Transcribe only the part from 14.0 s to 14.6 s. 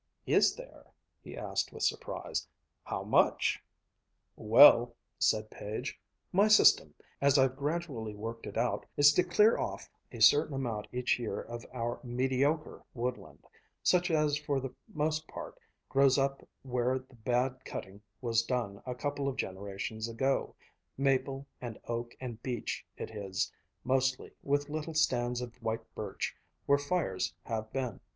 as for